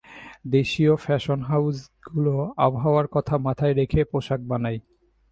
দেশীয় 0.51 0.93
ফ্যাশন 0.95 1.39
হাউসগুলো 1.41 2.33
আবহাওয়ার 2.57 3.07
কথা 3.07 3.35
মাথায় 3.37 3.73
রেখে 3.73 4.01
পোশাক 4.03 4.41
বানায়। 4.47 4.79